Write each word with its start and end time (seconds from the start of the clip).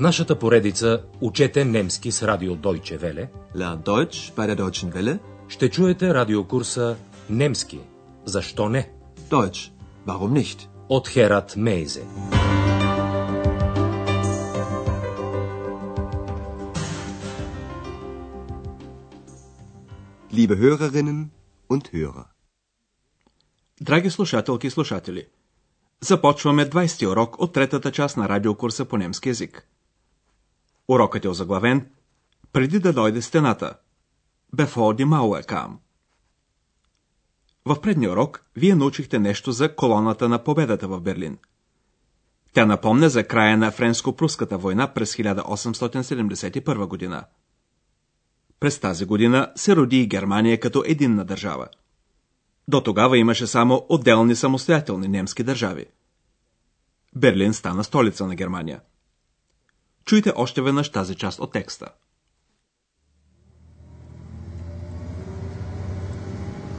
нашата 0.00 0.38
поредица 0.38 1.02
Учете 1.20 1.64
немски 1.64 2.10
с 2.10 2.22
радио 2.22 2.56
Deutsche 2.56 2.98
Welle 2.98 3.28
Lern 3.56 3.82
Deutsch 3.82 4.34
bei 4.36 4.46
der 4.46 4.56
Deutschen 4.56 4.92
Welle. 4.92 5.18
ще 5.48 5.70
чуете 5.70 6.14
радиокурса 6.14 6.96
Немски. 7.30 7.80
Защо 8.24 8.68
не? 8.68 8.90
Deutsch. 9.30 9.72
Warum 10.06 10.32
nicht? 10.32 10.68
От 10.88 11.08
Херат 11.08 11.56
Мейзе. 11.56 12.04
Liebe 20.32 20.56
Hörerinnen 20.56 21.30
und 21.68 21.92
Hörer. 21.92 22.26
Драги 23.80 24.10
слушателки 24.10 24.66
и 24.66 24.70
слушатели, 24.70 25.26
започваме 26.00 26.70
20-ти 26.70 27.06
урок 27.06 27.40
от 27.40 27.52
третата 27.52 27.92
част 27.92 28.16
на 28.16 28.28
радиокурса 28.28 28.84
по 28.84 28.96
немски 28.96 29.28
язик. 29.28 29.69
Урокът 30.90 31.24
е 31.24 31.28
озаглавен 31.28 31.86
Преди 32.52 32.78
да 32.78 32.92
дойде 32.92 33.22
стената. 33.22 33.74
Before 34.56 34.96
die 34.98 35.04
Mauer 35.04 35.46
kam. 35.46 35.76
В 37.64 37.80
предния 37.80 38.12
урок 38.12 38.44
вие 38.56 38.74
научихте 38.74 39.18
нещо 39.18 39.52
за 39.52 39.76
колоната 39.76 40.28
на 40.28 40.44
победата 40.44 40.88
в 40.88 41.00
Берлин. 41.00 41.38
Тя 42.52 42.66
напомня 42.66 43.08
за 43.08 43.24
края 43.24 43.58
на 43.58 43.72
Френско-пруската 43.72 44.56
война 44.56 44.94
през 44.94 45.16
1871 45.16 46.86
година. 46.86 47.24
През 48.60 48.80
тази 48.80 49.04
година 49.04 49.52
се 49.56 49.76
роди 49.76 50.00
и 50.00 50.06
Германия 50.06 50.60
като 50.60 50.82
единна 50.86 51.24
държава. 51.24 51.68
До 52.68 52.80
тогава 52.80 53.18
имаше 53.18 53.46
само 53.46 53.86
отделни 53.88 54.36
самостоятелни 54.36 55.08
немски 55.08 55.42
държави. 55.42 55.86
Берлин 57.16 57.54
стана 57.54 57.84
столица 57.84 58.26
на 58.26 58.34
Германия. 58.34 58.80
Чуйте 60.05 60.33
още 60.35 60.61
веднъж 60.61 60.91
тази 60.91 61.15
част 61.15 61.39
от 61.39 61.51
текста. 61.51 61.87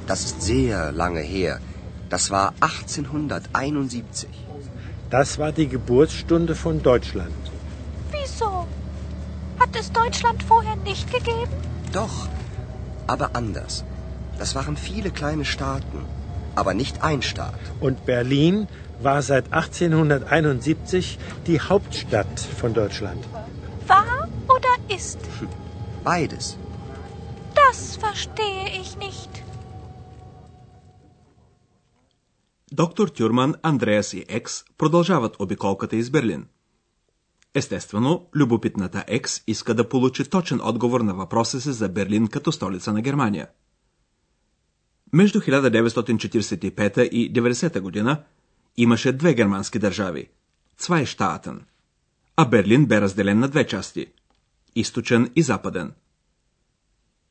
Das 0.09 0.21
ist 0.29 0.39
sehr 0.53 0.93
lange 0.93 1.25
her. 1.35 1.55
Das 2.15 2.25
war 2.31 2.47
1871. 2.61 4.29
Das 5.11 5.39
war 5.41 5.53
die 5.53 5.69
Geburtsstunde 5.77 6.55
von 6.55 6.75
Deutschland. 6.91 7.43
Wieso? 8.13 8.67
Hat 9.59 9.73
es 9.81 9.91
Deutschland 9.91 10.43
vorher 10.45 10.77
nicht 10.91 11.07
gegeben? 11.17 11.57
Doch, 11.93 12.29
aber 13.07 13.27
anders. 13.41 13.85
Das 14.39 14.55
waren 14.55 14.77
viele 14.77 15.11
kleine 15.11 15.45
Staaten, 15.45 15.99
Aber 16.56 16.74
nicht 16.74 17.04
ein 17.04 17.22
Staat. 17.22 17.60
Und 17.80 18.06
Berlin 18.06 18.68
war 19.02 19.22
seit 19.22 19.46
1871 19.52 21.18
die 21.48 21.60
Hauptstadt 21.60 22.40
von 22.40 22.74
Deutschland. 22.74 23.24
War 23.88 24.28
oder 24.56 24.74
ist? 24.98 25.20
Beides. 26.04 26.58
Das 27.56 27.98
verstehe 27.98 28.66
ich 28.82 28.98
nicht. 28.98 29.32
Доктор 32.74 33.10
Тюрман, 33.10 33.56
Андреас 33.64 34.14
и 34.14 34.26
Екс 34.30 34.64
продължават 34.78 35.36
обиколката 35.40 35.96
из 35.96 36.10
Берлин. 36.10 36.46
Естествено, 37.54 38.28
любопитната 38.36 39.04
Екс 39.08 39.42
иска 39.48 39.74
да 39.74 39.90
получи 39.90 40.30
точен 40.30 40.60
отговор 40.64 41.02
на 41.02 41.14
въпроса 41.14 41.62
си 41.62 41.72
за 41.72 41.90
Берлин 41.90 42.28
като 42.28 42.52
столица 42.52 42.94
на 42.94 43.02
Германия. 43.02 43.48
Между 45.14 45.40
1945 45.42 47.02
и 47.02 47.34
90 47.34 47.80
година 47.80 48.24
имаше 48.78 49.12
две 49.12 49.34
германски 49.34 49.80
държави– 49.80 50.30
Цвайштаатен, 50.78 51.66
а 52.36 52.46
Берлин 52.46 52.86
бе 52.86 53.02
разделен 53.02 53.40
на 53.40 53.48
две 53.48 53.68
части– 53.68 54.08
източен 54.76 55.32
и 55.36 55.42
западен. 55.42 55.94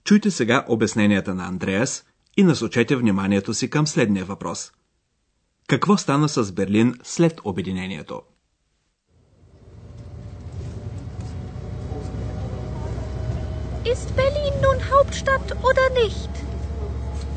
Чуйте 0.04 0.30
сега 0.30 0.64
обясненията 0.68 1.34
на 1.34 1.46
Андреас 1.46 2.04
и 2.36 2.42
насочете 2.42 2.96
вниманието 2.96 3.54
си 3.54 3.70
към 3.70 3.86
следния 3.86 4.24
въпрос– 4.24 4.72
какво 5.70 5.96
стана 5.96 6.28
с 6.28 6.52
Берлин 6.52 6.94
след 7.02 7.40
обединението? 7.44 8.22
Ist 13.84 14.08
Berlin 14.16 14.54
nun 14.64 14.78
Hauptstadt 14.90 15.48
oder 15.68 15.86
nicht? 16.02 16.49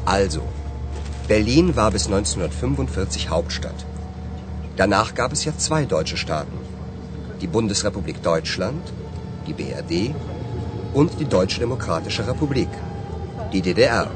Also, 0.05 0.41
Berlin 1.27 1.75
war 1.77 1.91
bis 1.91 2.07
1945 2.07 3.29
Hauptstadt. 3.29 3.85
Danach 4.75 5.15
gab 5.15 5.31
es 5.31 5.45
ja 5.45 5.57
zwei 5.57 5.85
deutsche 5.85 6.17
Staaten. 6.17 6.57
Die 7.39 7.47
Bundesrepublik 7.47 8.21
Deutschland, 8.21 8.81
die 9.47 9.53
BRD, 9.53 10.13
und 10.93 11.19
die 11.19 11.25
Deutsche 11.25 11.59
Demokratische 11.59 12.27
Republik, 12.27 12.69
die 13.53 13.61
DDR. 13.61 14.11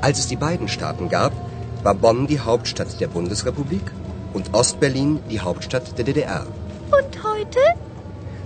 Als 0.00 0.18
es 0.18 0.26
die 0.26 0.36
beiden 0.36 0.68
Staaten 0.68 1.08
gab, 1.08 1.32
war 1.82 1.94
Bonn 1.94 2.26
die 2.26 2.40
Hauptstadt 2.40 3.00
der 3.00 3.08
Bundesrepublik 3.08 3.82
und 4.32 4.54
Ostberlin 4.54 5.20
die 5.30 5.40
Hauptstadt 5.40 5.96
der 5.98 6.04
DDR. 6.04 6.46
Und 6.86 7.24
heute? 7.24 7.60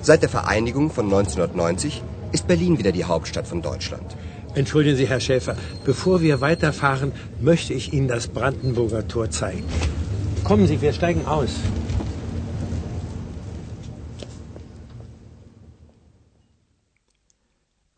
Seit 0.03 0.23
der 0.23 0.29
Vereinigung 0.29 0.91
von 0.91 1.07
1990 1.07 2.03
ist 2.33 2.47
Berlin 2.47 2.79
wieder 2.79 2.93
die 2.93 3.05
Hauptstadt 3.05 3.47
von 3.47 3.63
Deutschland. 3.63 4.17
Entschuldigen 4.55 4.97
Sie, 4.97 5.09
Herr 5.09 5.21
Schäfer, 5.21 5.57
bevor 5.85 6.21
wir 6.21 6.41
weiterfahren, 6.41 7.13
möchte 7.41 7.75
ich 7.75 7.93
Ihnen 7.93 8.09
das 8.09 8.29
Brandenburger 8.29 9.07
Tor 9.07 9.31
zeigen. 9.31 9.65
Kommen 10.45 10.67
Sie, 10.67 10.81
wir 10.81 10.93
steigen 10.93 11.27
aus. 11.27 11.53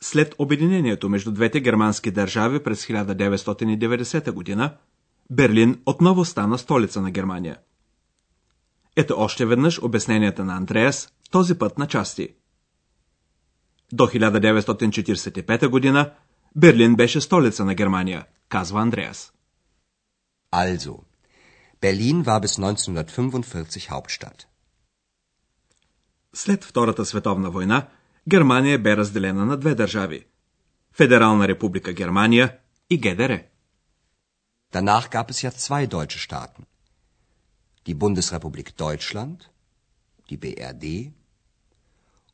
След 0.03 0.34
обединението 0.38 1.09
между 1.09 1.33
двете 1.33 1.61
германски 1.61 2.11
държави 2.11 2.62
през 2.62 2.87
1990 2.87 4.31
година, 4.31 4.77
Берлин 5.31 5.81
отново 5.87 6.25
стана 6.25 6.59
столица 6.59 7.00
на 7.00 7.11
Германия. 7.11 7.56
Ето 8.97 9.15
още 9.19 9.47
веднъж 9.47 9.82
обясненията 9.82 10.44
на 10.44 10.56
Андреас, 10.56 11.12
този 11.31 11.59
път 11.59 11.78
на 11.78 11.87
части. 11.87 12.28
До 13.93 14.05
1945 14.05 15.69
година 15.69 16.11
Берлин 16.56 16.97
беше 16.97 17.21
столица 17.21 17.65
на 17.65 17.75
Германия, 17.75 18.27
казва 18.49 18.81
Андреас. 18.81 19.33
Also, 20.53 20.99
Berlin 21.81 22.25
war 22.25 22.41
bis 22.41 22.59
1945 22.59 23.88
Hauptstadt. 23.91 24.47
След 26.34 26.65
Втората 26.65 27.05
световна 27.05 27.50
война, 27.50 27.88
Германия 28.28 28.78
бе 28.78 28.97
разделена 28.97 29.44
на 29.44 29.56
две 29.56 29.75
държави– 29.75 30.27
Федерална 30.93 31.49
република 31.49 31.93
Германия 31.93 32.59
и 32.91 33.00
ГДР. 33.00 33.44
Danach 34.72 35.11
gab 35.11 35.31
es 35.31 35.43
ja 35.43 35.50
zwei 35.50 35.87
deutsche 35.87 36.21
Staaten. 36.27 36.62
Die 37.87 37.94
Bundesrepublik 37.94 38.69
Deutschland, 38.77 39.38
die 40.28 40.41
BRD 40.44 40.84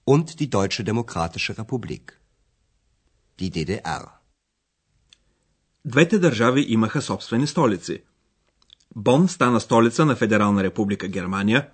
und 0.05 0.27
die 0.41 0.51
Deutsche 0.59 0.85
Demokratische 0.85 1.53
Republik, 1.61 2.05
die 3.41 3.51
DDR. 3.51 4.09
Двете 5.85 6.19
държави 6.19 6.67
имаха 6.69 7.03
собствени 7.03 7.47
столици. 7.47 8.03
Бон 8.97 9.29
стана 9.29 9.61
столица 9.61 10.05
на 10.05 10.17
Федерална 10.17 10.65
република 10.65 11.09
Германия, 11.09 11.69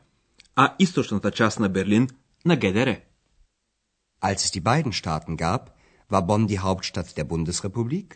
а 0.56 0.74
източната 0.78 1.30
част 1.30 1.60
на 1.60 1.68
Берлин 1.68 2.08
на 2.44 2.56
ГДР. 2.56 3.00
Als 4.22 4.40
es 4.46 4.50
die 4.56 4.66
beiden 4.70 4.92
Staaten 4.92 5.36
gab, 5.36 5.62
war 6.12 6.22
Bonn 6.28 6.46
die 6.46 6.62
Hauptstadt 6.66 7.16
der 7.18 7.24
Bundesrepublik 7.32 8.08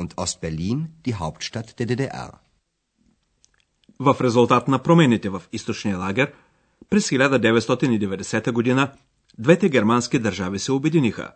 und 0.00 0.10
Ostberlin 0.22 0.78
die 1.06 1.14
Hauptstadt 1.14 1.78
der 1.78 1.86
DDR. 1.86 2.30
В 4.00 4.16
резултат 4.20 4.68
на 4.68 4.78
промените 4.78 5.28
в 5.28 5.42
източния 5.52 5.98
лагер, 5.98 6.32
през 6.90 7.10
1990 7.10 8.52
година 8.52 8.92
двете 9.38 9.68
германски 9.68 10.18
държави 10.18 10.58
се 10.58 10.72
обединиха. 10.72 11.32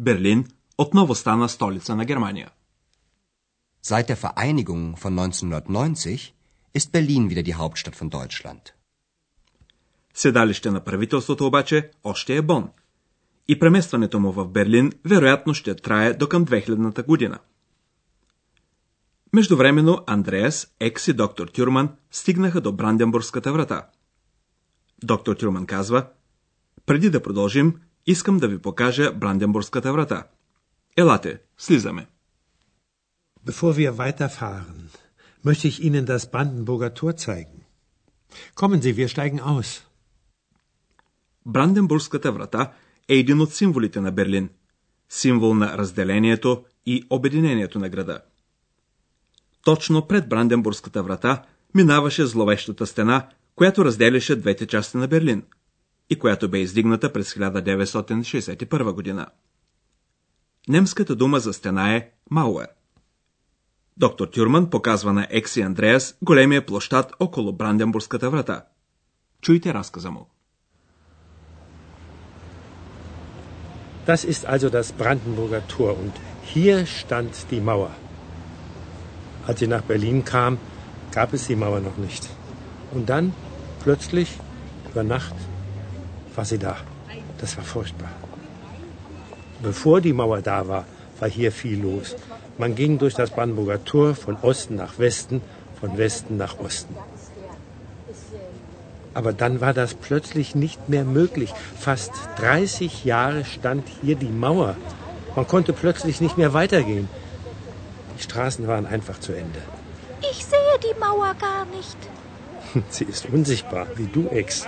Берлин 0.00 0.44
отново 0.78 1.14
стана 1.14 1.48
столица 1.48 1.96
на 1.96 2.04
Германия. 2.04 2.50
Seit 3.82 4.08
der 4.08 4.16
Vereinigung 4.16 4.96
von 4.96 5.12
1990 5.18 6.34
ist 6.74 6.92
Berlin 6.92 7.30
wieder 7.30 7.42
die 7.42 7.54
Hauptstadt 7.54 7.96
von 7.96 8.10
Deutschland. 8.10 8.72
Седалище 10.14 10.70
на 10.70 10.80
правителството 10.80 11.46
обаче 11.46 11.90
още 12.04 12.36
е 12.36 12.42
Бон. 12.42 12.70
И 13.48 13.58
преместването 13.58 14.20
му 14.20 14.32
в 14.32 14.48
Берлин 14.48 14.92
вероятно 15.04 15.54
ще 15.54 15.74
трае 15.74 16.12
до 16.12 16.28
към 16.28 16.46
2000-та 16.46 17.02
година. 17.02 17.38
Междувременно 19.32 20.04
Андреас, 20.06 20.74
Екс 20.80 21.10
и 21.10 21.14
доктор 21.14 21.48
Тюрман 21.48 21.90
стигнаха 22.10 22.60
до 22.60 22.72
Бранденбургската 22.72 23.52
врата. 23.52 23.86
Доктор 25.04 25.36
Тюрман 25.36 25.66
казва, 25.66 26.06
преди 26.86 27.10
да 27.10 27.22
продължим, 27.22 27.74
искам 28.06 28.38
да 28.38 28.48
ви 28.48 28.58
покажа 28.58 29.12
Бранденбургската 29.12 29.92
врата. 29.92 30.26
Елате, 30.96 31.40
слизаме. 31.58 32.06
Bevor 33.46 33.72
wir 33.76 33.92
weiterfahren, 34.04 34.90
möchte 35.44 35.66
ich 35.70 35.78
Ihnen 35.86 36.04
das 36.06 36.22
Brandenburger 36.34 36.92
Tor 36.98 37.12
zeigen. 37.16 37.58
Kommen 38.54 38.80
Sie, 38.82 38.96
wir 38.96 39.08
steigen 39.08 39.40
aus. 39.40 39.82
Бранденбургската 41.46 42.32
врата 42.32 42.72
е 43.08 43.14
един 43.14 43.40
от 43.40 43.54
символите 43.54 44.00
на 44.00 44.12
Берлин. 44.12 44.48
Символ 45.08 45.54
на 45.54 45.78
разделението 45.78 46.64
и 46.86 47.06
обединението 47.10 47.78
на 47.78 47.88
града. 47.88 48.20
Точно 49.64 50.06
пред 50.08 50.28
Бранденбургската 50.28 51.02
врата 51.02 51.42
минаваше 51.74 52.26
зловещата 52.26 52.86
стена, 52.86 53.28
която 53.54 53.84
разделяше 53.84 54.36
двете 54.36 54.66
части 54.66 54.96
на 54.96 55.08
Берлин 55.08 55.42
и 56.10 56.18
която 56.18 56.48
бе 56.48 56.58
издигната 56.58 57.12
през 57.12 57.34
1961 57.34 58.92
година. 58.92 59.26
Немската 60.68 61.16
дума 61.16 61.40
за 61.40 61.52
стена 61.52 61.94
е 61.94 62.10
Мауер. 62.30 62.68
Доктор 63.96 64.28
Тюрман 64.28 64.70
показва 64.70 65.12
на 65.12 65.26
Екси 65.30 65.60
Андреас 65.60 66.18
големия 66.22 66.66
площад 66.66 67.12
около 67.20 67.52
Бранденбургската 67.52 68.30
врата. 68.30 68.64
Чуйте 69.42 69.74
разказа 69.74 70.10
му. 70.10 70.26
Das 74.06 74.24
ist 74.32 74.44
also 74.54 74.68
das 74.70 74.92
Brandenburger 75.00 75.62
Tor 75.74 75.92
und 76.02 76.14
hier 76.52 76.86
stand 76.86 77.32
die 77.50 77.60
Mauer. 77.70 77.92
Als 79.48 79.58
sie 79.60 79.70
nach 79.74 79.84
Berlin 79.92 80.18
kam, 80.24 80.52
gab 81.16 81.28
es 81.36 81.42
die 81.48 81.60
Mauer 81.62 81.80
noch 81.80 81.98
nicht. 82.06 82.24
Und 82.94 83.04
dann, 83.12 83.32
plötzlich, 83.84 84.30
über 84.90 85.04
Nacht, 85.16 85.36
war 86.36 86.44
sie 86.44 86.58
da. 86.58 86.76
Das 87.38 87.56
war 87.56 87.64
furchtbar. 87.64 88.10
Bevor 89.62 90.00
die 90.00 90.12
Mauer 90.12 90.42
da 90.42 90.68
war, 90.68 90.84
war 91.18 91.28
hier 91.28 91.50
viel 91.50 91.80
los. 91.80 92.14
Man 92.58 92.74
ging 92.74 92.98
durch 92.98 93.14
das 93.14 93.30
Brandenburger 93.30 93.84
Tor 93.84 94.14
von 94.14 94.36
Osten 94.42 94.76
nach 94.76 94.98
Westen, 94.98 95.40
von 95.80 95.96
Westen 95.98 96.36
nach 96.36 96.58
Osten. 96.58 96.94
Aber 99.14 99.32
dann 99.32 99.62
war 99.62 99.72
das 99.72 99.94
plötzlich 99.94 100.54
nicht 100.54 100.90
mehr 100.90 101.04
möglich. 101.04 101.54
Fast 101.78 102.12
30 102.36 103.04
Jahre 103.04 103.44
stand 103.44 103.88
hier 104.02 104.14
die 104.14 104.26
Mauer. 104.26 104.76
Man 105.34 105.46
konnte 105.46 105.72
plötzlich 105.72 106.20
nicht 106.20 106.36
mehr 106.36 106.52
weitergehen. 106.52 107.08
Die 108.16 108.22
Straßen 108.22 108.66
waren 108.66 108.86
einfach 108.86 109.18
zu 109.20 109.32
Ende. 109.32 109.60
Ich 110.20 110.44
sehe 110.44 110.78
die 110.82 110.98
Mauer 110.98 111.34
gar 111.34 111.64
nicht. 111.66 111.96
Sie 112.90 113.04
ist 113.04 113.26
unsichtbar, 113.26 113.86
wie 113.96 114.06
du, 114.06 114.28
Ex. 114.28 114.66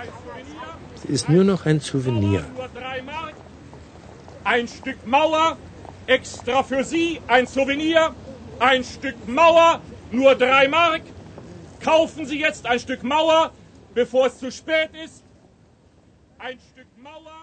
Ist 1.15 1.27
nur 1.35 1.43
noch 1.51 1.65
ein 1.69 1.79
Souvenir. 1.79 2.41
Ein 4.53 4.65
Stück 4.67 4.99
Mauer, 5.15 5.47
extra 6.17 6.57
für 6.69 6.83
Sie, 6.83 7.07
ein 7.35 7.45
Souvenir. 7.55 8.01
Ein 8.71 8.83
Stück 8.83 9.17
Mauer, 9.39 9.81
nur 10.11 10.31
drei 10.35 10.67
Mark. 10.67 11.03
Kaufen 11.89 12.25
Sie 12.29 12.39
jetzt 12.47 12.63
ein 12.71 12.79
Stück 12.85 13.01
Mauer, 13.03 13.41
bevor 13.99 14.23
es 14.29 14.35
zu 14.43 14.49
spät 14.59 14.91
ist. 15.05 15.23
Ein 16.47 16.57
Stück 16.69 16.91
Mauer. 17.07 17.39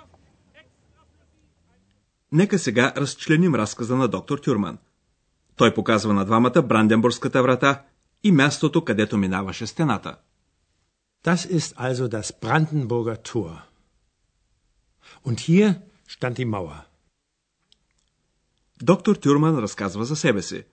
Нека 2.33 2.59
сега 2.59 2.93
разчленим 2.97 3.55
разказа 3.55 3.97
на 3.97 4.09
доктор 4.09 4.39
Тюрман. 4.39 4.79
Той 5.57 5.75
показва 5.75 6.15
на 6.15 6.25
двамата 6.25 6.63
Бранденбургската 6.63 7.43
врата 7.43 7.83
и 8.23 8.33
мястото, 8.33 8.85
където 8.85 9.17
минаваше 9.17 9.67
стената. 9.67 10.17
Das 11.29 11.43
ist 11.59 11.71
also 11.87 12.05
das 12.17 12.29
Brandenburger 12.45 13.19
Tor. 13.31 13.53
Und 15.27 15.39
hier 15.49 15.67
stand 16.15 16.39
die 16.39 16.51
Mauer. 16.55 16.87
Доктор 18.83 19.17
Тюрман 19.17 19.59
разказва 19.59 20.05
за 20.05 20.17
себе 20.17 20.43
си. 20.43 20.65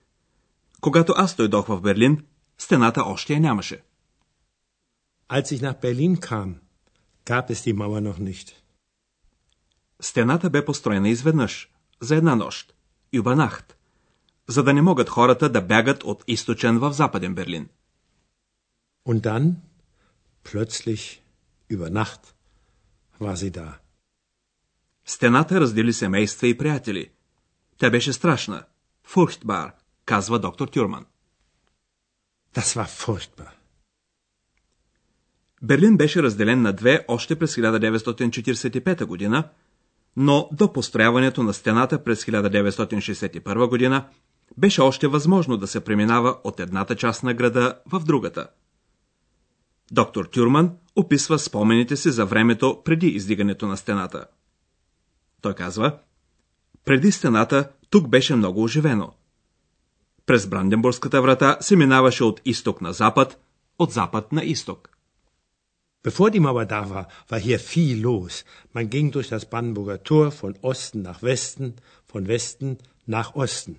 Когато 0.80 1.14
аз 1.16 1.36
дойдох 1.36 1.66
в 1.68 1.80
Берлин, 1.80 2.24
стената 2.58 3.02
още 3.02 3.32
я 3.32 3.40
нямаше. 3.40 3.82
Als 5.28 5.52
ich 5.52 5.62
nach 5.62 5.80
Berlin 5.80 6.20
kam, 6.20 6.60
gab 7.26 7.50
es 7.50 7.62
die 7.62 7.74
Mauer 7.74 8.00
noch 8.00 8.18
nicht. 8.18 8.52
Стената 10.00 10.50
бе 10.50 10.64
построена 10.64 11.08
изведнъж, 11.08 11.70
за 12.00 12.16
една 12.16 12.36
нощ, 12.36 12.74
Юбанахт, 13.12 13.76
за 14.48 14.62
да 14.62 14.74
не 14.74 14.82
могат 14.82 15.08
хората 15.08 15.48
да 15.48 15.60
бягат 15.62 16.04
от 16.04 16.24
източен 16.26 16.78
в 16.78 16.92
западен 16.92 17.34
Берлин. 17.34 17.68
Und 19.08 19.20
dann, 19.20 19.54
plötzlich, 20.50 21.22
über 21.68 21.88
Nacht, 21.90 22.22
war 23.18 23.36
sie 23.36 23.52
da. 23.60 23.80
Стената 25.04 25.60
раздели 25.60 25.92
семейства 25.92 26.46
и 26.46 26.58
приятели. 26.58 27.10
Тя 27.78 27.90
беше 27.90 28.12
страшна. 28.12 28.64
Фурхтбар, 29.04 29.72
казва 30.04 30.38
доктор 30.38 30.68
Тюрман. 30.68 31.06
Das 32.54 32.76
war 32.76 32.86
furchtbar. 32.86 33.50
Берлин 35.62 35.96
беше 35.96 36.22
разделен 36.22 36.62
на 36.62 36.72
две 36.72 37.04
още 37.08 37.38
през 37.38 37.56
1945 37.56 39.04
година, 39.04 39.48
но 40.16 40.48
до 40.52 40.72
построяването 40.72 41.42
на 41.42 41.54
стената 41.54 42.04
през 42.04 42.24
1961 42.24 43.68
година 43.68 44.08
беше 44.56 44.80
още 44.80 45.08
възможно 45.08 45.56
да 45.56 45.66
се 45.66 45.84
преминава 45.84 46.38
от 46.44 46.60
едната 46.60 46.96
част 46.96 47.22
на 47.22 47.34
града 47.34 47.78
в 47.86 48.00
другата. 48.04 48.48
Доктор 49.92 50.24
Тюрман 50.24 50.76
описва 50.96 51.38
спомените 51.38 51.96
си 51.96 52.10
за 52.10 52.26
времето 52.26 52.82
преди 52.84 53.06
издигането 53.06 53.66
на 53.66 53.76
стената. 53.76 54.26
Той 55.40 55.54
казва, 55.54 55.98
преди 56.84 57.12
стената 57.12 57.70
тук 57.90 58.08
беше 58.08 58.36
много 58.36 58.62
оживено. 58.62 59.12
През 60.26 60.46
Бранденбургската 60.46 61.22
врата 61.22 61.58
се 61.60 61.76
минаваше 61.76 62.24
от 62.24 62.40
изток 62.44 62.80
на 62.80 62.92
запад, 62.92 63.40
от 63.78 63.92
запад 63.92 64.32
на 64.32 64.44
изток. 64.44 64.90
Bevor 66.04 66.28
die 66.30 66.44
Mauer 66.46 66.66
da 66.66 66.82
war, 66.92 67.06
war 67.30 67.40
hier 67.48 67.60
viel 67.72 67.96
los. 68.08 68.44
Man 68.74 68.86
ging 68.94 69.06
durch 69.14 69.28
das 69.34 69.44
Brandenburger 69.52 70.00
Tor 70.08 70.26
von 70.40 70.52
Osten 70.70 71.00
nach 71.08 71.20
Westen, 71.28 71.66
von 72.12 72.22
Westen 72.32 72.70
nach 73.08 73.30
Osten. 73.34 73.74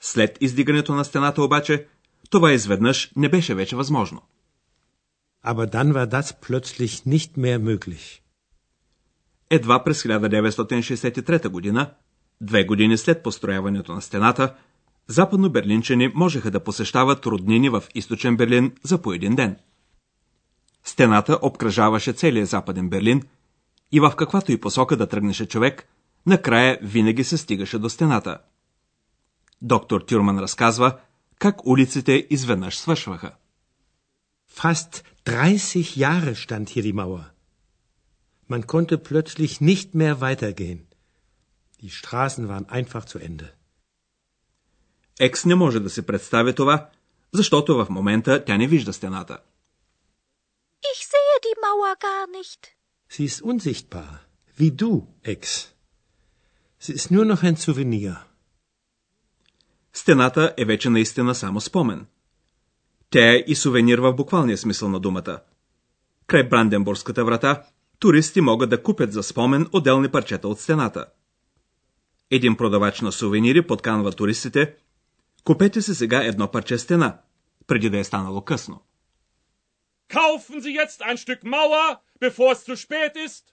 След 0.00 0.38
издигането 0.40 0.94
на 0.94 1.04
стената 1.04 1.42
обаче, 1.42 1.86
това 2.30 2.52
изведнъж 2.52 3.10
не 3.16 3.28
беше 3.28 3.54
вече 3.54 3.76
възможно. 3.76 4.22
Aber 5.42 5.66
dann 5.66 5.94
war 5.94 6.06
das 6.06 6.32
plötzlich 6.40 7.06
nicht 7.06 7.36
mehr 7.36 7.58
möglich. 7.58 8.22
Едва 9.50 9.84
през 9.84 10.04
1963 10.04 11.48
година, 11.48 11.90
две 12.40 12.64
години 12.64 12.96
след 12.96 13.22
построяването 13.22 13.94
на 13.94 14.02
стената, 14.02 14.54
западно-берлинчани 15.08 16.12
можеха 16.14 16.50
да 16.50 16.64
посещават 16.64 17.26
роднини 17.26 17.68
в 17.68 17.84
източен 17.94 18.36
Берлин 18.36 18.72
за 18.82 19.02
по 19.02 19.12
един 19.12 19.34
ден. 19.34 19.56
Стената 20.84 21.38
обкръжаваше 21.42 22.12
целия 22.12 22.46
западен 22.46 22.88
Берлин 22.88 23.22
и 23.92 24.00
в 24.00 24.12
каквато 24.16 24.52
и 24.52 24.60
посока 24.60 24.96
да 24.96 25.06
тръгнеше 25.06 25.46
човек, 25.46 25.88
накрая 26.26 26.78
винаги 26.82 27.24
се 27.24 27.38
стигаше 27.38 27.78
до 27.78 27.88
стената. 27.88 28.38
Доктор 29.62 30.00
Тюрман 30.00 30.38
разказва 30.38 30.98
как 31.38 31.66
улиците 31.66 32.26
изведнъж 32.30 32.78
свършваха. 32.78 33.32
Fast 34.56 35.04
30 35.27 35.95
Jahre 35.95 36.35
stand 36.35 36.69
hier 36.69 36.83
die 36.83 36.97
Mauer. 37.01 37.25
Man 38.47 38.67
konnte 38.67 38.97
plötzlich 38.97 39.61
nicht 39.61 39.95
mehr 39.95 40.15
weitergehen. 40.21 40.87
Die 41.81 41.89
Straßen 41.89 42.47
waren 42.51 42.67
einfach 42.69 43.05
zu 43.05 43.19
Ende. 43.19 43.53
Екс 45.19 45.45
не 45.45 45.55
може 45.55 45.79
да 45.79 45.89
се 45.89 46.05
представи 46.05 46.55
това, 46.55 46.89
защото 47.31 47.75
в 47.75 47.87
момента 47.89 48.45
тя 48.45 48.57
не 48.57 48.67
вижда 48.67 48.93
стената. 48.93 49.37
Ich 50.91 51.01
sehe 51.11 51.35
die 51.47 51.57
Mauer 51.65 51.95
gar 52.07 52.25
nicht. 52.37 52.61
Sie 53.13 53.25
ist 53.25 53.41
unsichtbar, 53.51 54.11
wie 54.59 54.71
du, 54.81 54.91
Ex. 55.33 55.41
Sie 56.83 56.93
ist 56.99 57.09
nur 57.11 57.25
noch 57.25 57.43
ein 57.43 57.57
Souvenir. 57.57 58.15
Стената 59.93 60.53
е 60.57 60.65
вече 60.65 60.89
наистина 60.89 61.35
само 61.35 61.61
спомен. 61.61 62.05
Тя 63.10 63.32
е 63.32 63.44
и 63.46 63.54
сувенир 63.54 63.98
в 63.98 64.12
буквалния 64.12 64.58
смисъл 64.58 64.88
на 64.88 65.00
думата. 65.00 65.40
Край 66.26 66.48
Бранденбургската 66.48 67.24
врата, 67.24 67.62
туристи 67.98 68.40
могат 68.40 68.70
да 68.70 68.82
купят 68.82 69.12
за 69.12 69.22
спомен 69.22 69.66
отделни 69.72 70.08
парчета 70.08 70.48
от 70.48 70.60
стената. 70.60 71.06
Един 72.30 72.56
продавач 72.56 73.00
на 73.00 73.12
сувенири 73.12 73.66
подканва 73.66 74.12
туристите 74.12 74.74
Купете 75.44 75.82
се 75.82 75.94
сега 75.94 76.24
едно 76.24 76.50
парче 76.50 76.78
стена, 76.78 77.18
преди 77.66 77.90
да 77.90 77.98
е 77.98 78.04
станало 78.04 78.42
късно. 78.42 78.82
Kaufen 80.10 80.60
Sie 80.60 80.74
jetzt 80.82 81.00
ein 81.00 81.16
Stück 81.16 81.42
Mauer, 81.42 81.98
bevor 82.20 82.52
es 82.52 82.60
zu 82.66 82.76
spät 82.76 83.16
ist. 83.28 83.44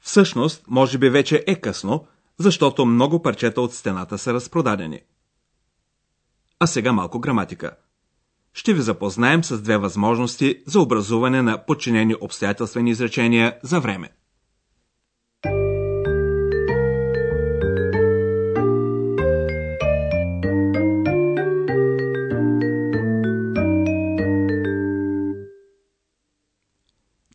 Всъщност, 0.00 0.64
може 0.68 0.98
би 0.98 1.10
вече 1.10 1.44
е 1.46 1.60
късно, 1.60 2.06
защото 2.38 2.86
много 2.86 3.22
парчета 3.22 3.60
от 3.60 3.74
стената 3.74 4.18
са 4.18 4.34
разпродадени. 4.34 5.00
А 6.60 6.66
сега 6.66 6.92
малко 6.92 7.20
граматика. 7.20 7.76
Ще 8.54 8.74
ви 8.74 8.80
запознаем 8.80 9.44
с 9.44 9.62
две 9.62 9.78
възможности 9.78 10.62
за 10.66 10.80
образуване 10.80 11.42
на 11.42 11.66
подчинени 11.66 12.14
обстоятелствени 12.20 12.90
изречения 12.90 13.58
за 13.62 13.80
време. 13.80 14.10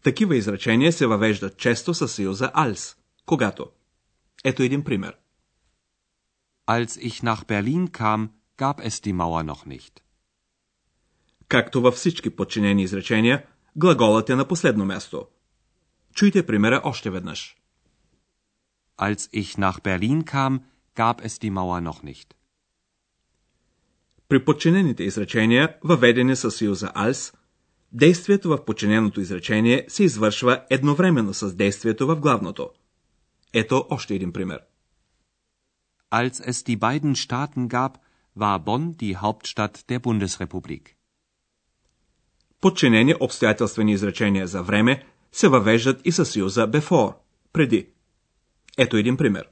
Такива 0.03 0.35
изречения 0.35 0.93
се 0.93 1.07
въвеждат 1.07 1.57
често 1.57 1.93
със 1.93 2.11
съюза 2.11 2.51
als, 2.55 2.97
когато. 3.25 3.65
Ето 4.43 4.63
един 4.63 4.83
пример. 4.83 5.17
Als 6.67 6.99
ich 7.09 7.23
nach 7.23 7.45
Berlin 7.45 7.87
kam, 7.87 8.29
gab 8.57 8.77
es 8.87 9.01
die 9.05 9.13
Mauer 9.13 9.43
noch 9.43 9.65
nicht. 9.65 10.04
Както 11.47 11.81
във 11.81 11.95
всички 11.95 12.29
подчинени 12.29 12.83
изречения, 12.83 13.45
глаголът 13.75 14.29
е 14.29 14.35
на 14.35 14.47
последно 14.47 14.85
място. 14.85 15.27
Чуйте 16.15 16.45
примера 16.45 16.81
още 16.83 17.09
веднъж. 17.09 17.55
Als 18.97 19.29
ich 19.41 19.57
nach 19.57 19.81
Berlin 19.81 20.23
kam, 20.23 20.59
gab 20.95 21.17
es 21.27 21.33
die 21.43 21.51
Mauer 21.51 21.81
noch 21.81 22.03
nicht. 22.03 22.33
При 24.29 24.45
подчинените 24.45 25.03
изречения, 25.03 25.77
въведени 25.83 26.35
със 26.35 26.55
съюза 26.55 26.91
als, 26.95 27.35
действието 27.91 28.49
в 28.49 28.65
подчиненото 28.65 29.21
изречение 29.21 29.85
се 29.87 30.03
извършва 30.03 30.65
едновременно 30.69 31.33
с 31.33 31.55
действието 31.55 32.07
в 32.07 32.15
главното. 32.19 32.69
Ето 33.53 33.85
още 33.89 34.15
един 34.15 34.33
пример. 34.33 34.59
Als 36.11 36.35
es 36.49 36.67
die 36.67 36.79
beiden 36.79 37.15
Staaten 37.15 37.67
gab, 37.67 37.93
war 38.37 38.59
Bonn 38.59 38.95
die 39.01 39.15
Hauptstadt 39.15 39.75
der 39.89 39.99
Bundesrepublik. 39.99 40.94
Подчинени 42.65 43.15
обстоятелствени 43.19 43.91
изречения 43.91 44.47
за 44.47 44.63
време 44.63 45.05
се 45.31 45.47
въвеждат 45.47 46.01
и 46.05 46.11
със 46.11 46.29
съюза 46.29 46.67
before, 46.67 47.15
преди. 47.53 47.87
Ето 48.77 48.97
един 48.97 49.17
пример. 49.17 49.49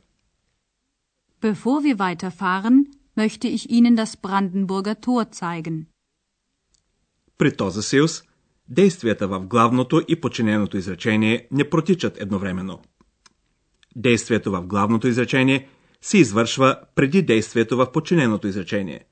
Bevor 1.42 1.78
wir 1.86 1.96
weiterfahren, 1.96 2.86
möchte 3.18 3.48
ich 3.48 3.70
Ihnen 3.70 3.96
das 3.96 4.18
Brandenburger 4.22 4.96
Tor 5.06 5.26
zeigen. 5.36 5.86
При 7.38 7.58
този 7.58 7.82
съюз, 7.82 8.24
действията 8.70 9.28
в 9.28 9.40
главното 9.40 10.02
и 10.08 10.22
подчиненото 10.22 10.78
изречение 10.78 11.48
не 11.52 11.70
протичат 11.70 12.22
едновременно. 12.22 12.80
Действието 13.96 14.52
в 14.52 14.66
главното 14.66 15.08
изречение 15.08 15.68
се 16.02 16.18
извършва 16.18 16.80
преди 16.96 17.22
действието 17.22 17.78
в 17.78 17.92
подчиненото 17.92 18.48
изречение. 18.48 19.06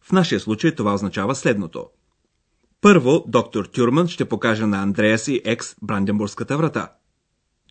В 0.00 0.12
нашия 0.12 0.40
случай 0.40 0.74
това 0.74 0.94
означава 0.94 1.34
следното. 1.34 1.86
Първо, 2.84 3.24
доктор 3.28 3.64
Тюрман 3.64 4.08
ще 4.08 4.28
покаже 4.28 4.66
на 4.66 4.82
Андреас 4.82 5.28
и 5.28 5.42
екс 5.44 5.76
Бранденбургската 5.82 6.56
врата. 6.56 6.92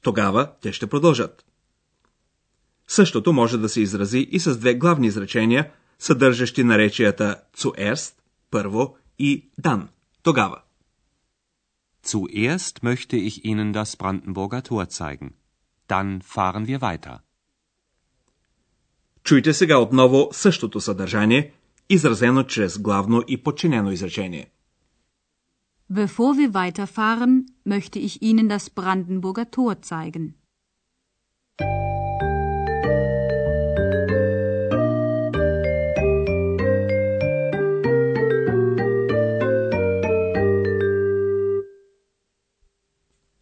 Тогава 0.01 0.51
те 0.61 0.73
ще 0.73 0.87
продължат. 0.87 1.45
Същото 2.87 3.33
може 3.33 3.57
да 3.57 3.69
се 3.69 3.81
изрази 3.81 4.19
и 4.31 4.39
с 4.39 4.57
две 4.57 4.73
главни 4.75 5.07
изречения, 5.07 5.71
съдържащи 5.99 6.63
наречията 6.63 7.41
zuerst, 7.57 8.13
първо, 8.51 8.97
и 9.19 9.49
dann, 9.61 9.87
тогава. 10.23 10.61
Zuerst 12.05 12.83
möchte 12.83 13.15
ich 13.15 13.41
Ihnen 13.45 13.73
das 13.73 13.97
Brandenburger 13.97 14.61
Tor 14.69 14.85
zeigen. 14.89 15.29
Dann 15.89 16.21
fahren 16.21 16.65
wir 16.65 16.79
weiter. 16.79 17.19
Чуйте 19.23 19.53
сега 19.53 19.77
отново 19.77 20.29
същото 20.31 20.81
съдържание, 20.81 21.53
изразено 21.89 22.43
чрез 22.43 22.79
главно 22.79 23.23
и 23.27 23.43
подчинено 23.43 23.91
изречение. 23.91 24.52
Bevor 25.89 26.37
wir 26.37 26.53
weiterfahren, 26.53 27.51
möchte 27.65 27.99
ich 27.99 28.21
Ihnen 28.21 28.47
das 28.49 28.69
Brandenburger 28.69 29.51
Tor 29.51 29.81
zeigen. 29.81 30.35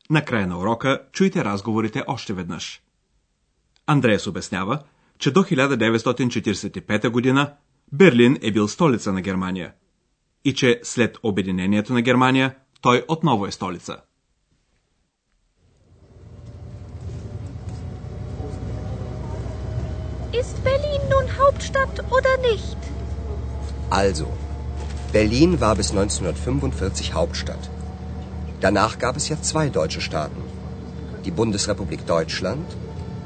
Накрая 0.09 0.47
на 0.47 0.57
урока 0.57 1.01
чуйте 1.13 1.43
разговорите 1.43 2.03
още 2.07 2.33
веднъж. 2.33 2.81
Андреас 3.85 4.27
обяснява, 4.27 4.79
че 5.19 5.31
до 5.31 5.39
1945 5.39 7.09
година 7.09 7.53
Берлин 7.93 8.37
е 8.41 8.51
бил 8.51 8.67
столица 8.67 9.13
на 9.13 9.21
Германия 9.21 9.73
и 10.44 10.54
че 10.54 10.80
след 10.82 11.18
обединението 11.22 11.92
на 11.92 12.02
Германия 12.02 12.54
той 12.80 13.04
отново 13.08 13.46
е 13.46 13.50
столица. 13.50 13.96
Ist 20.42 20.56
Berlin 20.68 21.02
nun 21.12 21.26
Hauptstadt 21.40 21.96
oder 22.16 22.34
nicht? 22.50 22.78
Also, 23.90 24.26
Berlin 25.12 25.60
war 25.60 25.74
bis 25.80 25.88
1945 25.92 27.14
Hauptstadt. 27.14 27.70
Danach 28.60 28.98
gab 28.98 29.16
es 29.16 29.28
ja 29.28 29.36
zwei 29.40 29.66
deutsche 29.68 30.00
Staaten. 30.00 30.42
Die 31.24 31.30
Bundesrepublik 31.30 32.06
Deutschland, 32.06 32.66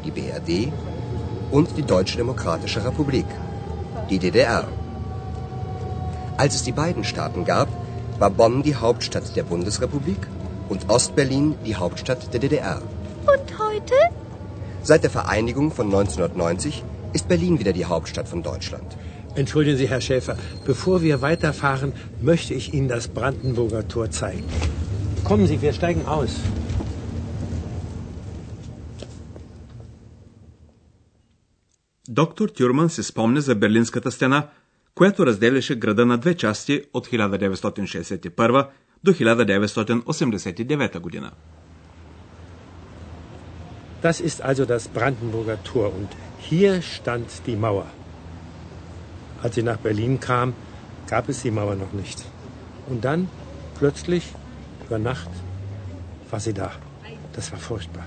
die 0.05 0.11
BRD 0.11 0.51
und 1.51 1.69
die 1.77 1.87
Deutsche 1.95 2.17
Demokratische 2.17 2.85
Republik, 2.85 3.27
die 4.11 4.19
DDR. 4.19 4.69
Als 6.37 6.55
es 6.55 6.63
die 6.63 6.73
beiden 6.73 7.05
Staaten 7.05 7.45
gab, 7.45 7.69
war 8.19 8.31
Bonn 8.31 8.63
die 8.63 8.77
Hauptstadt 8.77 9.37
der 9.37 9.43
Bundesrepublik 9.43 10.27
und 10.69 10.89
Ostberlin 10.89 11.55
die 11.67 11.77
Hauptstadt 11.77 12.33
der 12.33 12.41
DDR. 12.41 12.81
Und 13.35 13.59
heute? 13.59 13.95
Seit 14.83 15.03
der 15.03 15.11
Vereinigung 15.11 15.71
von 15.71 15.87
1990 15.87 16.83
ist 17.13 17.29
Berlin 17.29 17.59
wieder 17.59 17.73
die 17.73 17.85
Hauptstadt 17.85 18.29
von 18.29 18.43
Deutschland. 18.43 18.97
Entschuldigen 19.35 19.77
Sie, 19.77 19.89
Herr 19.89 20.01
Schäfer, 20.01 20.37
bevor 20.65 21.03
wir 21.03 21.23
weiterfahren, 21.23 21.93
möchte 22.21 22.55
ich 22.55 22.75
Ihnen 22.75 22.89
das 22.89 23.09
Brandenburger 23.09 23.87
Tor 23.87 24.11
zeigen. 24.11 24.45
Kommen 25.25 25.47
Sie, 25.47 25.61
wir 25.63 25.73
steigen 25.73 26.07
aus. 26.07 26.31
Доктор 32.13 32.49
Тюрман 32.49 32.91
се 32.91 33.03
спомня 33.03 33.41
за 33.41 33.55
Берлинската 33.55 34.11
стена, 34.11 34.49
която 34.95 35.27
разделяше 35.27 35.75
града 35.75 36.07
на 36.07 36.19
две 36.19 36.35
части 36.35 36.83
от 36.93 37.07
1961 37.07 38.67
до 39.05 39.11
1989 39.11 40.99
година. 41.01 41.31
Das 44.03 44.21
ist 44.21 44.41
also 44.41 44.65
das 44.65 44.89
Brandenburger 44.89 45.59
Tor 45.63 45.89
und 45.99 46.11
hier 46.49 46.81
stand 46.81 47.29
die 47.47 47.57
Mauer. 47.57 47.89
Als 49.43 49.55
sie 49.55 49.63
nach 49.63 49.81
Berlin 49.87 50.19
kam, 50.21 50.49
gab 51.13 51.29
es 51.29 51.43
die 51.43 51.51
Mauer 51.51 51.77
noch 51.77 51.93
nicht. 51.93 52.19
Und 52.91 53.05
dann, 53.05 53.29
plötzlich, 53.79 54.25
über 54.87 54.99
Nacht, 54.99 55.31
war 56.31 56.41
sie 56.41 56.55
da. 56.55 56.71
Das 57.37 57.53
war 57.53 57.59
furchtbar. 57.59 58.07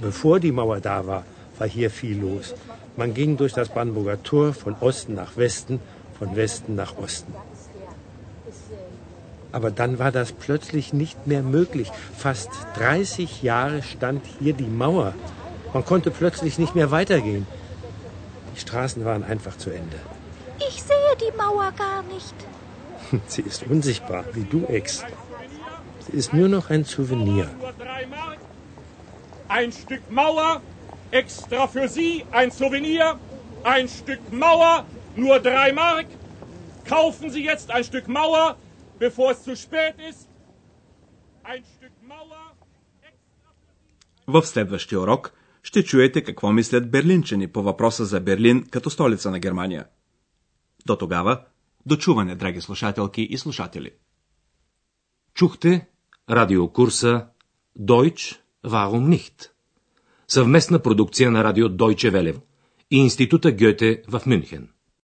Bevor 0.00 0.40
die 0.40 0.52
Mauer 0.52 0.80
da 0.80 1.06
war, 1.06 1.22
war 1.58 1.68
hier 1.76 1.90
viel 1.90 2.18
los. 2.20 2.54
Man 2.99 3.13
ging 3.13 3.37
durch 3.37 3.53
das 3.53 3.69
Brandenburger 3.69 4.21
Tor 4.23 4.53
von 4.53 4.75
Osten 4.81 5.13
nach 5.13 5.37
Westen, 5.37 5.79
von 6.19 6.35
Westen 6.35 6.75
nach 6.75 6.97
Osten. 6.97 7.33
Aber 9.53 9.71
dann 9.71 9.99
war 9.99 10.11
das 10.11 10.33
plötzlich 10.33 10.91
nicht 10.91 11.25
mehr 11.25 11.41
möglich. 11.41 11.89
Fast 12.17 12.49
30 12.75 13.41
Jahre 13.41 13.83
stand 13.83 14.25
hier 14.39 14.51
die 14.51 14.67
Mauer. 14.67 15.13
Man 15.73 15.85
konnte 15.85 16.11
plötzlich 16.11 16.59
nicht 16.59 16.75
mehr 16.75 16.91
weitergehen. 16.91 17.47
Die 18.53 18.59
Straßen 18.59 19.05
waren 19.05 19.23
einfach 19.23 19.57
zu 19.57 19.69
Ende. 19.69 19.95
Ich 20.57 20.83
sehe 20.83 21.15
die 21.21 21.37
Mauer 21.37 21.71
gar 21.77 22.03
nicht. 22.13 22.35
Sie 23.27 23.43
ist 23.43 23.63
unsichtbar, 23.63 24.25
wie 24.33 24.43
du, 24.43 24.65
Ex. 24.65 25.05
Sie 26.05 26.17
ist 26.17 26.33
nur 26.33 26.49
noch 26.49 26.69
ein 26.69 26.83
Souvenir. 26.83 27.49
Ein 29.47 29.71
Stück 29.71 30.11
Mauer, 30.11 30.61
extra 31.11 31.67
für 31.67 31.87
Sie, 31.87 32.25
ein 32.31 32.51
Souvenir. 32.51 33.19
Ein 33.63 33.87
Stück 33.89 34.21
Mauer, 34.31 34.85
nur 35.15 35.39
drei 35.39 35.73
Mark. 35.73 36.07
Kaufen 36.85 37.29
Sie 37.29 37.43
jetzt 37.43 37.71
ein 37.71 37.83
Stück 37.83 38.07
Mauer, 38.07 38.57
bevor 38.99 39.31
es 39.31 39.43
zu 39.43 39.55
spät 39.55 39.95
ist. 40.09 40.27
Ein 41.43 41.63
Stück 41.63 41.95
Mauer. 42.07 42.45
В 44.27 44.43
следващия 44.45 44.99
урок 44.99 45.33
ще 45.63 45.83
чуете 45.83 46.23
какво 46.23 46.51
мислят 46.51 46.91
берлинчани 46.91 47.47
по 47.47 47.63
въпроса 47.63 48.05
за 48.05 48.19
Берлин 48.19 48.65
като 48.71 48.89
столица 48.89 49.31
на 49.31 49.39
Германия. 49.39 49.85
До 50.85 50.95
тогава, 50.95 51.41
дочуване, 51.85 52.35
драги 52.35 52.61
слушателки 52.61 53.21
и 53.21 53.37
слушатели. 53.37 53.91
Чухте 55.33 55.87
радиокурса 56.29 57.27
Deutsch, 57.79 58.39
warum 58.65 59.09
nicht? 59.15 59.49
Съвместна 60.31 60.79
продукция 60.79 61.31
на 61.31 61.43
радио 61.43 61.69
Deutsche 61.69 62.11
Welle 62.11 62.41
и 62.91 62.97
Института 62.97 63.51
Гьоте 63.51 64.03
в 64.07 64.21
Мюнхен. 64.25 64.69